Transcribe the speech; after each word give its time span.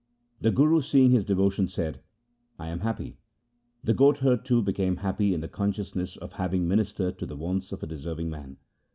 The 0.39 0.49
Guru 0.49 0.81
seeing 0.81 1.11
his 1.11 1.23
devotion, 1.25 1.67
said,' 1.67 2.01
I 2.59 2.69
am 2.69 2.79
happy.' 2.79 3.19
The 3.83 3.93
goatherd, 3.93 4.43
too, 4.43 4.63
became 4.63 4.95
happy 4.97 5.31
in 5.31 5.41
the 5.41 5.47
consciousness 5.47 6.17
of 6.17 6.33
having 6.33 6.67
ministered 6.67 7.19
to 7.19 7.25
the 7.27 7.37
Wants 7.37 7.71
of 7.71 7.83
a 7.83 7.85
deserving 7.85 8.31
man. 8.31 8.57